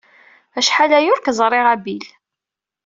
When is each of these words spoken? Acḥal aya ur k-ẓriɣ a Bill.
Acḥal 0.59 0.91
aya 0.97 1.09
ur 1.13 1.21
k-ẓriɣ 1.21 1.65
a 1.73 1.75
Bill. 1.83 2.07